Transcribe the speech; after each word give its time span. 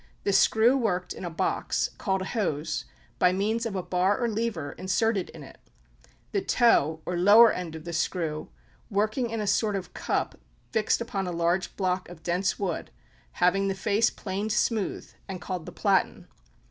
The 0.23 0.33
screw 0.33 0.75
worked 0.75 1.13
in 1.13 1.23
a 1.23 1.29
box, 1.29 1.91
called 1.99 2.23
a 2.23 2.25
hose, 2.25 2.85
by 3.19 3.31
means 3.31 3.67
of 3.67 3.75
a 3.75 3.83
bar 3.83 4.17
or 4.19 4.27
lever 4.27 4.71
inserted 4.71 5.29
in 5.29 5.43
it; 5.43 5.59
the 6.31 6.41
toe, 6.41 7.03
or 7.05 7.15
lower 7.15 7.51
end 7.51 7.75
of 7.75 7.83
the 7.85 7.93
screw, 7.93 8.49
working 8.89 9.29
in 9.29 9.39
a 9.41 9.45
sort 9.45 9.75
of 9.75 9.93
cup 9.93 10.39
fixed 10.71 11.01
upon 11.01 11.27
a 11.27 11.31
large 11.31 11.75
block 11.77 12.09
of 12.09 12.23
dense 12.23 12.57
wood, 12.57 12.89
having 13.33 13.67
the 13.67 13.75
face 13.75 14.09
planed 14.09 14.51
smooth, 14.53 15.07
and 15.27 15.39
called 15.39 15.67
the 15.67 15.71
platen. 15.71 16.27